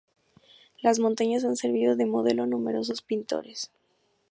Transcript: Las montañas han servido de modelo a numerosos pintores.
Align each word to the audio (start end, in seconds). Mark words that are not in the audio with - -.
Las 0.81 0.97
montañas 0.97 1.43
han 1.43 1.55
servido 1.55 1.95
de 1.95 2.07
modelo 2.07 2.41
a 2.41 2.47
numerosos 2.47 3.03
pintores. 3.03 3.69